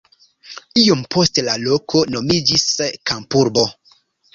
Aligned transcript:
Iom 0.83 1.03
poste 1.17 1.45
la 1.49 1.57
loko 1.67 2.03
nomiĝis 2.17 2.69
kampurbo. 3.13 3.73